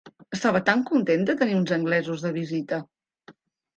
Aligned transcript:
Estava 0.35 0.61
tan 0.69 0.81
content 0.91 1.27
de 1.31 1.35
tenir 1.43 1.59
uns 1.59 1.75
anglesos 1.79 2.25
de 2.29 2.33
visita! 2.41 2.81